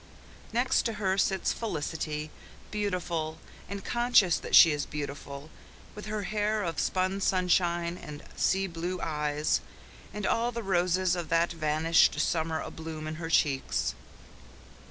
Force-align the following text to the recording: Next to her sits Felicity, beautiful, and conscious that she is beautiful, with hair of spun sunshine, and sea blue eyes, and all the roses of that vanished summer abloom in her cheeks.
Next 0.51 0.81
to 0.87 0.93
her 0.93 1.15
sits 1.15 1.53
Felicity, 1.53 2.31
beautiful, 2.71 3.37
and 3.69 3.85
conscious 3.85 4.39
that 4.39 4.55
she 4.55 4.71
is 4.71 4.87
beautiful, 4.87 5.51
with 5.93 6.07
hair 6.07 6.63
of 6.63 6.79
spun 6.79 7.21
sunshine, 7.21 7.99
and 8.01 8.23
sea 8.35 8.65
blue 8.65 8.99
eyes, 8.99 9.61
and 10.11 10.25
all 10.25 10.51
the 10.51 10.63
roses 10.63 11.15
of 11.15 11.29
that 11.29 11.51
vanished 11.51 12.19
summer 12.19 12.59
abloom 12.63 13.05
in 13.05 13.17
her 13.21 13.29
cheeks. 13.29 13.93